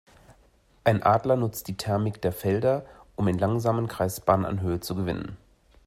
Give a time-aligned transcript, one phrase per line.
[0.83, 5.37] Ein Adler nutzt die Thermik der Felder, um in langsamen Kreisbahnen an Höhe zu gewinnen.